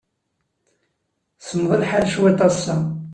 Semmeḍ 1.45 1.71
lḥal 1.81 2.05
cwiṭ 2.13 2.39
ass-a. 2.47 2.75